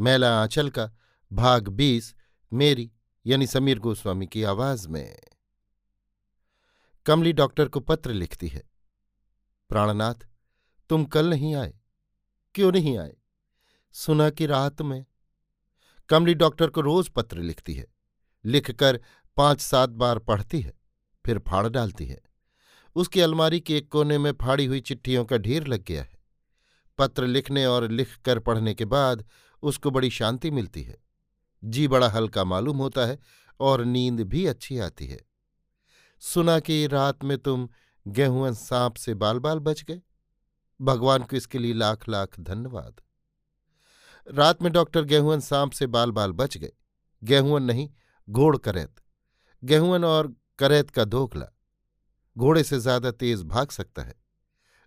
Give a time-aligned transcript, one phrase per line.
[0.00, 0.92] मैला आंचल का
[1.32, 2.14] भाग बीस,
[2.52, 2.92] मेरी
[3.26, 5.20] यानी समीर गोस्वामी की आवाज़ में।
[7.06, 8.62] कमली डॉक्टर को पत्र लिखती है।
[9.68, 10.14] प्राणनाथ,
[10.88, 11.80] तुम कल नहीं आए।
[12.54, 13.16] क्यों नहीं आए?
[13.92, 15.04] सुना कि रात में।
[16.08, 17.86] कमली डॉक्टर को रोज पत्र लिखती है।
[18.44, 19.00] लिखकर
[19.36, 20.74] पाँच सात बार पढ़ती है,
[21.26, 22.22] फिर फाड़ डालती है।
[22.94, 26.18] उसकी अलमारी के एक कोने में फाड़ी हुई चिट्ठियों का ढेर लग गया है।
[26.98, 29.24] पत्र लिखने और लिख कर पढ़ने के बाद
[29.64, 30.96] उसको बड़ी शांति मिलती है।
[31.62, 33.18] जी बड़ा हल्का मालूम होता है
[33.60, 35.20] और नींद भी अच्छी आती है।
[36.22, 37.68] सुना कि रात में तुम
[38.06, 40.00] गेहूँ सांप से बाल बाल बच गए।
[40.80, 43.00] भगवान को इसके लिए लाख लाख धन्यवाद।
[44.26, 46.72] रात में डॉक्टर गेहूँ सांप से बाल बाल बच गए।
[47.22, 47.88] गेहूँ नहीं,
[48.28, 48.94] घोड़ करैत।
[49.62, 51.46] गेहूँ और करैत का धोखला
[52.36, 54.14] घोड़े से ज़्यादा तेज भाग सकता है।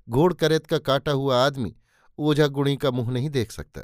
[0.07, 1.75] घोड़ करैत का काटा हुआ आदमी
[2.19, 3.81] ओझा गुणी का मुँह नहीं देख सकता।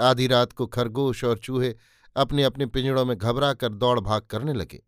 [0.00, 1.74] आधी रात को खरगोश और चूहे
[2.16, 4.82] अपने अपने पिंजड़ों में घबरा कर दौड़ भाग करने लगे।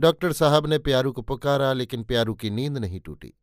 [0.00, 3.34] डॉक्टर साहब ने प्यारू को पुकारा, लेकिन प्यारू की नींद नहीं टूटी।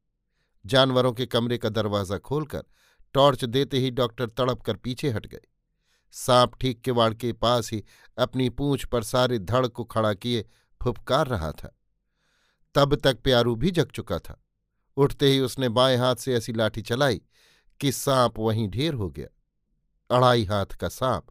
[0.66, 2.64] जानवरों के कमरे का दरवाज़ा खोलकर
[3.14, 5.42] टॉर्च देते ही डॉक्टर तड़प कर पीछे हट गए।
[6.12, 7.84] सांप ठीक के वाड़ के पास ही
[8.18, 10.46] अपनी पूंछ पर सारे धड़ को खड़ा किए
[10.84, 11.80] फुपकार रहा था।
[12.76, 14.44] तब तक प्यारू भी जग चुका था।
[14.98, 17.22] उठते ही उसने बाएँ हाथ से ऐसी लाठी चलाई
[17.80, 19.28] कि सांप वहीं ढेर हो गया।
[20.10, 21.28] अढ़ाई हाथ का सांप।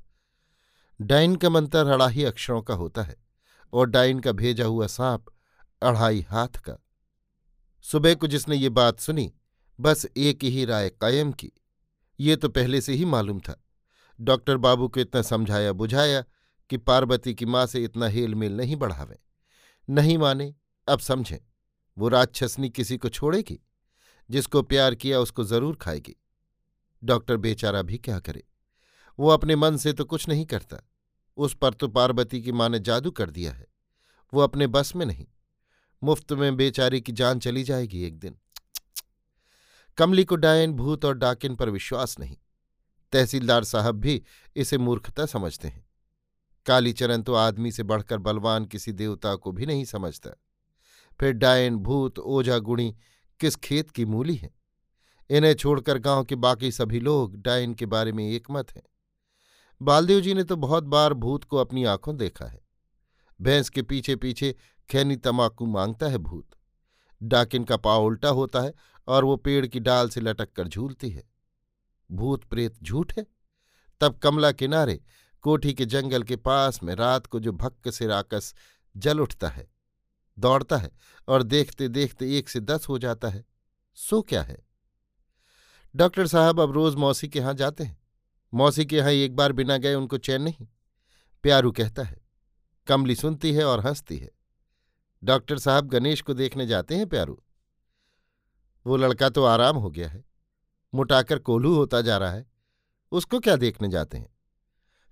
[1.00, 3.16] डाइन का मंत्र अढ़ाई अक्षरों का होता है
[3.72, 5.24] और डाइन का भेजा हुआ सांप
[5.82, 6.84] अढ़ाई हाथ का।
[7.82, 9.32] सुबह को जिसने ये बात सुनी,
[9.80, 11.52] बस एक ही राय कायम की।
[12.20, 13.64] ये तो पहले से ही मालूम था।
[14.20, 16.24] डॉक्टर बाबू को इतना समझाया बुझाया
[16.70, 19.18] कि पार्वती की माँ से इतना हेलमेल नहीं बढ़ावे।
[19.90, 20.54] नहीं माने,
[20.88, 21.38] अब समझें,
[21.98, 23.60] वो राक्षसनी किसी को छोड़ेगी?
[24.30, 26.16] जिसको प्यार किया उसको ज़रूर खाएगी।
[27.04, 28.44] डॉक्टर बेचारा भी क्या करे?
[29.18, 30.76] वो अपने मन से तो कुछ नहीं करता।
[31.36, 33.66] उस पर तो पार्वती की माँ ने जादू कर दिया है।
[34.34, 35.26] वो अपने बस में नहीं।
[36.02, 38.38] मुफ़्त में बेचारी की जान चली जाएगी एक दिन।
[39.96, 42.36] कमली को डायन भूत और डाकिन पर विश्वास नहीं।
[43.12, 44.22] तहसीलदार साहब भी
[44.56, 45.86] इसे मूर्खता समझते हैं।
[46.66, 50.30] कालीचरण तो आदमी से बढ़कर बलवान किसी देवता को भी नहीं समझता।
[51.20, 52.96] फिर डायन भूत, ओझा गुणी
[53.40, 54.50] किस खेत की मूली है?
[55.30, 58.82] इन्हें छोड़कर गाँव के बाकी सभी लोग डायन के बारे में एकमत हैं।
[59.80, 62.60] बालदेव जी ने तो बहुत बार भूत को अपनी आँखों देखा है।
[63.40, 64.54] भैंस के पीछे पीछे
[64.88, 66.46] खैनी तमाकू माँगता है भूत।
[67.22, 68.72] डाकिन का पाव उल्टा होता है
[69.08, 71.24] और वो पेड़ की डाल से लटक कर झूलती है।
[72.10, 73.26] भूत प्रेत झूठ है?
[74.00, 75.00] तब कमला किनारे,
[75.44, 78.54] कोठी के जंगल के पास में रात को जो भक्क से राकस
[78.96, 79.68] जल उठता है,
[80.38, 80.90] दौड़ता है
[81.28, 83.44] और देखते देखते एक से दस हो जाता है।
[83.94, 84.58] सो क्या है?
[85.96, 88.05] डॉक्टर साहब अब रोज मौसी के यहाँ जाते हैं।
[88.52, 90.66] मौसी के यहाँ एक बार बिना गए उनको चैन नहीं।
[91.44, 92.20] प्यारू कहता है,
[92.86, 94.30] कमली सुनती है और हंसती है।
[95.22, 97.40] डॉक्टर साहब गणेश को देखने जाते हैं प्यारू।
[98.86, 100.24] वो लड़का तो आराम हो गया है,
[100.92, 102.46] मुटाकर कोल्हू होता जा रहा है,
[103.12, 104.28] उसको क्या देखने जाते हैं?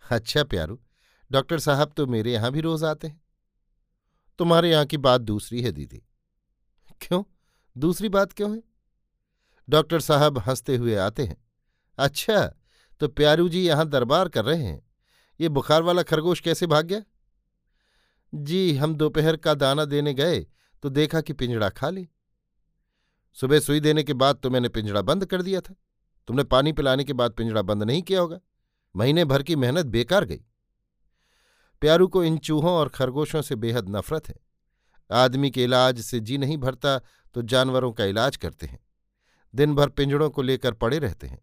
[0.03, 0.81] अच्छा प्यारू,
[1.31, 3.21] डॉक्टर साहब तो मेरे यहाँ भी रोज आते हैं।
[4.39, 6.03] तुम्हारे यहाँ की बात दूसरी है दीदी।
[7.01, 7.23] क्यों?
[7.77, 8.63] दूसरी बात क्यों है?
[9.69, 11.37] डॉक्टर साहब हँसते हुए आते हैं।
[11.99, 12.53] अच्छा
[13.01, 14.83] तो प्यारू जी यहाँ दरबार कर रहे हैं।
[15.41, 17.03] ये बुखार वाला खरगोश कैसे भाग गया?
[18.33, 20.41] जी, हम दोपहर का दाना देने गए
[20.83, 22.09] तो देखा कि पिंजड़ा खाली।
[23.37, 25.75] सुबह सुई देने के बाद तो मैंने पिंजड़ा बंद कर दिया था।
[26.29, 28.41] तुमने पानी पिलाने के बाद पिंजड़ा बंद नहीं किया होगा।
[28.95, 30.41] महीने भर की मेहनत बेकार गई।
[31.83, 34.35] प्यारू को इन चूहों और खरगोशों से बेहद नफरत है।
[35.11, 36.99] आदमी के इलाज से जी नहीं भरता
[37.35, 38.79] तो जानवरों का इलाज करते हैं।
[39.55, 41.39] दिन भर पिंजड़ों को लेकर पड़े रहते हैं।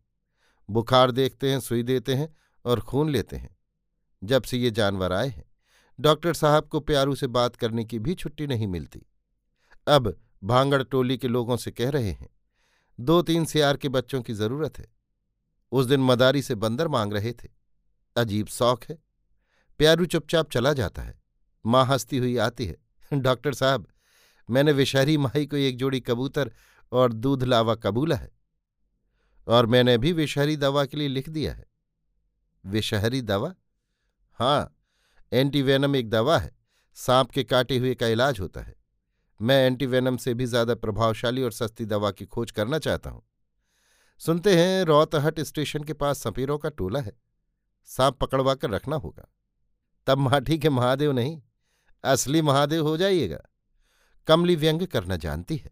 [0.72, 2.36] बुखार देखते हैं, सुई देते हैं
[2.66, 3.58] और खून लेते हैं,
[4.24, 5.44] जब से ये जानवर आए हैं।
[6.00, 9.02] डॉक्टर साहब को प्यारू से बात करने की भी छुट्टी नहीं मिलती।
[9.88, 12.30] अब भांगड़ टोली के लोगों से कह रहे हैं
[13.00, 14.86] दो तीन सियार के बच्चों की ज़रूरत है।
[15.72, 17.48] उस दिन मदारी से बंदर मांग रहे थे।
[18.16, 18.98] अजीब शौक है।
[19.80, 21.20] प्यारू चुपचाप चला जाता है।
[21.66, 22.78] माँ हंसती हुई आती है।
[23.14, 23.88] डॉक्टर साहब,
[24.50, 26.52] मैंने विषहरी माही को एक जोड़ी कबूतर
[26.92, 28.30] और दूध लावा कबूला है।
[29.52, 31.66] और मैंने भी विषहरी दवा के लिए लिख दिया है।
[32.66, 33.54] विषहरी दवा?
[34.40, 34.76] हाँ
[35.32, 36.52] एंटीवेनम एक दवा है,
[36.98, 38.76] सांप के काटे हुए का इलाज होता है।
[39.40, 43.24] मैं एंटीवेनम से भी ज़्यादा प्रभावशाली और सस्ती दवा की खोज करना चाहता हूँ।
[44.22, 47.14] सुनते हैं, रौतहट स्टेशन के पास सपेरों का टोला है।
[47.90, 49.28] सांप पकड़वा कर रखना होगा।
[50.08, 51.42] तब माठी के महादेव नहीं,
[52.04, 53.40] असली महादेव हो जाइएगा।
[54.28, 55.72] कमली व्यंग करना जानती है।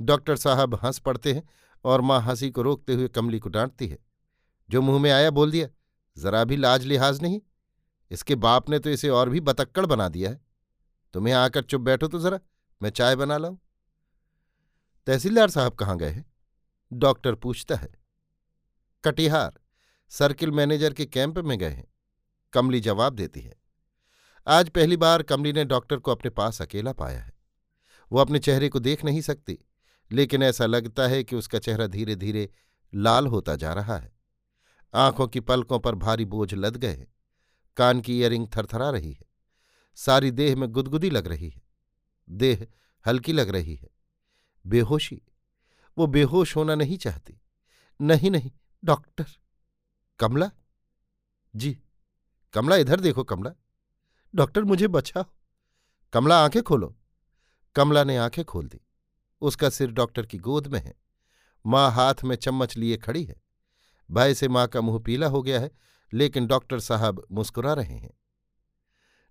[0.00, 1.42] डॉक्टर साहब हंस पड़ते हैं
[1.84, 3.98] और माँ हँसी को रोकते हुए कमली को डांटती है।
[4.70, 5.68] जो मुँह में आया बोल दिया,
[6.20, 7.40] जरा भी लाज लिहाज नहीं,
[8.10, 10.40] इसके बाप ने तो इसे और भी बतक्कड़ बना दिया है।
[11.12, 12.40] तुम्हें आकर चुप बैठो तो जरा,
[12.82, 13.58] मैं चाय बना लाऊं?
[15.06, 16.32] तहसीलदार साहब कहाँ गए हैं?
[16.92, 17.88] डॉक्टर पूछता है।
[19.04, 19.60] कटिहार,
[20.08, 21.94] सर्किल मैनेजर के कैंप में गए हैं।
[22.52, 23.54] कमली जवाब देती है।
[24.46, 27.32] आज पहली बार कमली ने डॉक्टर को अपने पास अकेला पाया है।
[28.12, 29.58] वो अपने चेहरे को देख नहीं सकती।
[30.12, 32.50] लेकिन ऐसा लगता है कि उसका चेहरा धीरे धीरे
[32.94, 34.12] लाल होता जा रहा है।
[34.94, 37.14] आँखों की पलकों पर भारी बोझ लद गए हैं।
[37.76, 39.26] कान की ईयरिंग थरथरा रही है।
[39.94, 41.62] सारी देह में गुदगुदी लग रही है।
[42.30, 42.66] देह
[43.06, 43.88] हल्की लग रही है।
[44.66, 45.22] बेहोशी।
[45.98, 47.40] वो बेहोश होना नहीं चाहती।
[48.00, 48.50] नहीं नहीं,
[48.84, 49.26] डॉक्टर।
[50.18, 50.50] कमला?
[51.56, 51.82] जी।
[52.52, 53.52] कमला, इधर देखो कमला।
[54.34, 55.24] डॉक्टर, मुझे बचाओ।
[56.12, 56.96] कमला, आँखें खोलो।
[57.76, 58.80] कमला ने आँखें खोल दी।
[59.40, 60.94] उसका सिर डॉक्टर की गोद में है।
[61.66, 63.42] माँ हाथ में चम्मच लिए खड़ी है।
[64.10, 65.70] भय से माँ का मुँह पीला हो गया है,
[66.14, 68.10] लेकिन डॉक्टर साहब मुस्कुरा रहे हैं।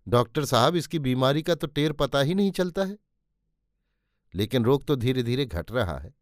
[0.08, 2.98] डॉक्टर साहब, इसकी बीमारी का तो टेर पता ही नहीं चलता है।
[4.36, 6.14] लेकिन रोग तो धीरे धीरे घट रहा है।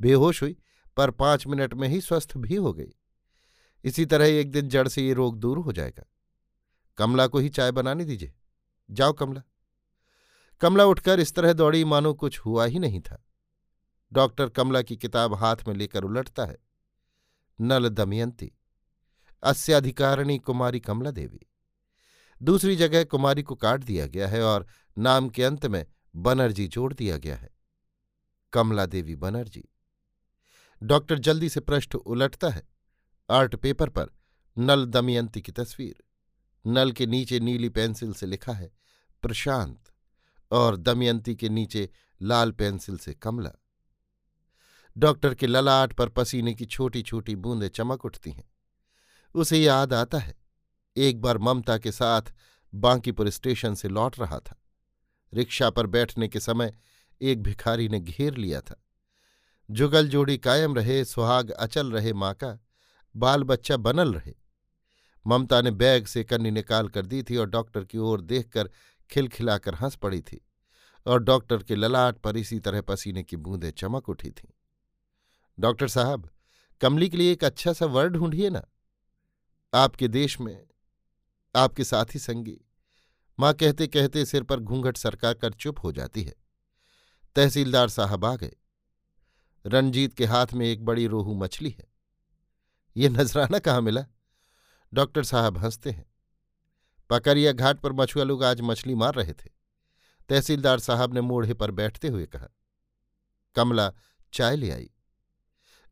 [0.00, 0.56] बेहोश हुई,
[0.96, 2.94] पर पाँच मिनट में ही स्वस्थ भी हो गई।
[3.84, 6.04] इसी तरह एक दिन जड़ से ये रोग दूर हो जाएगा।
[6.96, 8.34] कमला को ही चाय बनाने दीजिए।
[8.90, 9.42] जाओ कमला।
[10.60, 13.24] कमला उठकर इस तरह दौड़ी मानो कुछ हुआ ही नहीं था।
[14.12, 16.58] डॉक्टर कमला की किताब हाथ में लेकर उलटता है।
[17.60, 18.52] नल दमयंती।
[19.42, 21.40] अस्याधिकारिणी कुमारी कमला देवी।
[22.42, 24.66] दूसरी जगह कुमारी को काट दिया गया है और
[24.98, 27.50] नाम के अंत में बनर्जी जोड़ दिया गया है।
[28.52, 29.64] कमला देवी बनर्जी।
[30.82, 32.68] डॉक्टर जल्दी से पृष्ठ उलटता है।
[33.30, 34.06] आर्ट पेपर पर
[34.58, 36.04] नल दमयंती की तस्वीर।
[36.66, 38.72] नल के नीचे नीली पेंसिल से लिखा है,
[39.22, 39.92] प्रशांत।
[40.50, 41.90] और दमयंती के नीचे
[42.22, 43.50] लाल पेंसिल से कमला।
[44.98, 48.50] डॉक्टर के ललाट पर पसीने की छोटी छोटी बूंदें चमक उठती हैं।
[49.34, 50.34] उसे याद आता है,
[50.96, 52.22] एक बार ममता के साथ
[52.74, 54.62] बांकीपुर स्टेशन से लौट रहा था।
[55.34, 56.74] रिक्शा पर बैठने के समय
[57.20, 58.84] एक भिखारी ने घेर लिया था।
[59.70, 62.58] जुगल जोड़ी कायम रहे, सुहाग अचल रहे, माँ का
[63.16, 64.34] बाल बच्चा बनल रहे।
[65.26, 68.70] ममता ने बैग से कन्नी निकाल कर दी थी और डॉक्टर की ओर देखकर
[69.10, 70.40] खिलखिलाकर हंस पड़ी थी
[71.06, 74.48] और डॉक्टर के ललाट पर इसी तरह पसीने की बूंदें चमक उठी थीं।
[75.58, 76.30] डॉक्टर साहब,
[76.80, 78.64] कमली के लिए एक अच्छा सा वर्ड ढूंढिए ना।
[79.74, 80.66] आपके देश में
[81.56, 82.60] आपके साथी संगी,
[83.40, 86.34] माँ कहते कहते सिर पर घूंघट सरका कर चुप हो जाती है।
[87.36, 88.52] तहसीलदार साहब आ गए।
[89.66, 91.86] रणजीत के हाथ में एक बड़ी रोहू मछली है।
[92.96, 94.06] ये नजराना कहाँ मिला?
[94.94, 96.07] डॉक्टर साहब हँसते हैं।
[97.10, 99.50] पकरिया घाट पर मछुआ लोग आज मछली मार रहे थे।
[100.28, 102.48] तहसीलदार साहब ने मोढ़े पर बैठते हुए कहा,
[103.56, 103.92] कमला,
[104.32, 104.90] चाय ले आई।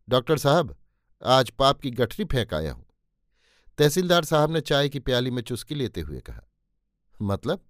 [0.08, 0.76] डॉक्टर साहब,
[1.22, 2.84] आज पाप की गठरी फेंक आया हूँ।
[3.78, 6.42] तहसीलदार साहब ने चाय की प्याली में चुस्की लेते हुए कहा
[7.22, 7.64] मतलब?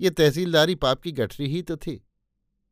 [0.00, 2.06] ये तहसीलदारी पाप की गठरी ही तो थी।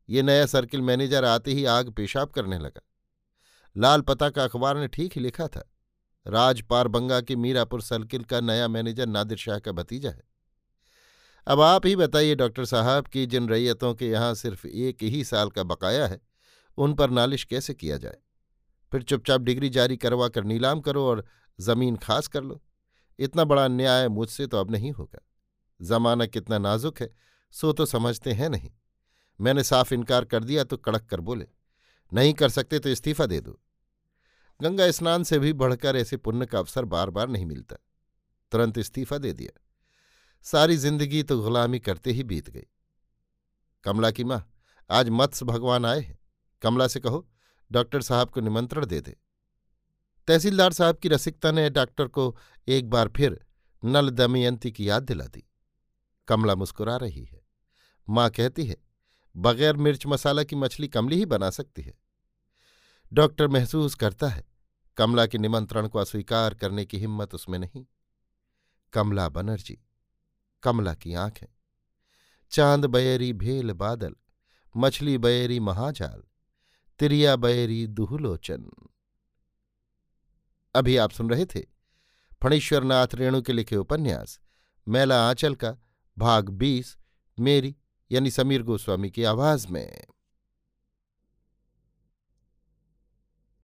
[0.09, 2.81] ये नया सर्किल मैनेजर आते ही आग पेशाब करने लगा।
[3.75, 5.70] लाल पता का अखबार ने ठीक ही लिखा था।
[6.25, 10.23] राज पारबंगा के मीरापुर सर्किल का नया मैनेजर नादिर शाह का भतीजा है।
[11.47, 15.49] अब आप ही बताइए डॉक्टर साहब कि जिन रैयतों के यहाँ सिर्फ़ एक ही साल
[15.49, 16.19] का बकाया है,
[16.77, 18.17] उन पर नालिश कैसे किया जाए?
[18.91, 21.25] फिर चुपचाप डिग्री जारी करवा कर नीलाम करो और
[21.59, 22.61] ज़मीन खास कर लो।
[23.19, 25.19] इतना बड़ा अन्याय मुझसे तो अब नहीं होगा।
[25.79, 27.09] जमाना कितना नाजुक है,
[27.53, 28.69] सो तो समझते हैं नहीं।
[29.39, 31.47] मैंने साफ़ इनकार कर दिया तो कड़क कर बोले,
[32.11, 33.59] नहीं कर सकते तो इस्तीफा दे दो।
[34.61, 37.75] गंगा स्नान से भी बढ़कर ऐसे पुण्य का अवसर बार बार नहीं मिलता।
[38.51, 39.59] तुरंत इस्तीफा दे दिया।
[40.41, 42.67] सारी ज़िंदगी तो गुलामी करते ही बीत गई।
[43.83, 44.53] कमला की माँ,
[44.89, 46.19] आज मत्स्य भगवान आए हैं।
[46.61, 47.27] कमला से कहो,
[47.71, 49.17] डॉक्टर साहब को निमंत्रण दे दे।
[50.27, 52.37] तहसीलदार साहब की रसिकता ने डॉक्टर को
[52.67, 53.45] एक बार फिर
[53.85, 55.43] नल दमयंती की याद दिला दी।
[56.27, 57.41] कमला मुस्कुरा रही है।
[58.09, 58.77] माँ कहती है,
[59.37, 61.93] बगैर मिर्च मसाला की मछली कमली ही बना सकती है।
[63.13, 64.50] डॉक्टर महसूस करता है
[64.97, 67.85] कमला के निमंत्रण को अस्वीकार करने की हिम्मत उसमें नहीं।
[68.93, 69.79] कमला बनर्जी,
[70.63, 71.47] कमला की आँखें।
[72.49, 74.15] चाँद बयरी भेल बादल,
[74.77, 76.23] मछली बयरी महाजाल,
[76.99, 78.71] तिरिया बयरी दुहलोचन।
[80.75, 81.61] अभी आप सुन रहे थे
[82.43, 84.39] फणीश्वरनाथ रेणु के लिखे उपन्यास,
[84.87, 85.77] मैला आंचल का,
[86.17, 86.97] भाग बीस,
[87.39, 87.75] मेरी
[88.11, 90.05] यानी समीर गोस्वामी की आवाज़ में।